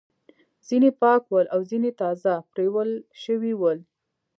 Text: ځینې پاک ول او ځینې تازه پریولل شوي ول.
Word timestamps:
ځینې 0.67 0.89
پاک 1.01 1.21
ول 1.27 1.45
او 1.53 1.59
ځینې 1.71 1.91
تازه 2.01 2.31
پریولل 2.51 2.91
شوي 3.23 3.53
ول. 3.55 3.79